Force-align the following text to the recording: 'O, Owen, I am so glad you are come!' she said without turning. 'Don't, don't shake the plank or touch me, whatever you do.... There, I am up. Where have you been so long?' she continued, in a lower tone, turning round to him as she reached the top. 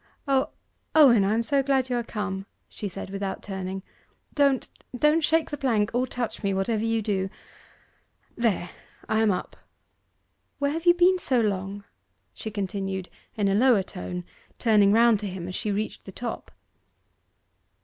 'O, 0.27 0.49
Owen, 0.95 1.23
I 1.23 1.35
am 1.35 1.43
so 1.43 1.61
glad 1.61 1.87
you 1.91 1.95
are 1.95 2.01
come!' 2.03 2.47
she 2.67 2.87
said 2.87 3.11
without 3.11 3.43
turning. 3.43 3.83
'Don't, 4.33 4.67
don't 4.97 5.23
shake 5.23 5.51
the 5.51 5.57
plank 5.57 5.91
or 5.93 6.07
touch 6.07 6.41
me, 6.41 6.55
whatever 6.55 6.83
you 6.83 7.03
do.... 7.03 7.29
There, 8.35 8.71
I 9.07 9.19
am 9.21 9.29
up. 9.29 9.55
Where 10.57 10.71
have 10.71 10.87
you 10.87 10.95
been 10.95 11.19
so 11.19 11.39
long?' 11.39 11.83
she 12.33 12.49
continued, 12.49 13.09
in 13.35 13.47
a 13.47 13.53
lower 13.53 13.83
tone, 13.83 14.23
turning 14.57 14.91
round 14.91 15.19
to 15.19 15.29
him 15.29 15.47
as 15.47 15.53
she 15.53 15.71
reached 15.71 16.05
the 16.05 16.11
top. 16.11 16.49